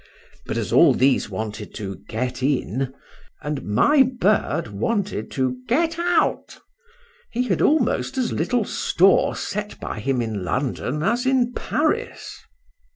[0.47, 2.91] But as all these wanted to get in,
[3.39, 6.57] and my bird wanted to get out,
[7.29, 12.41] he had almost as little store set by him in London as in Paris.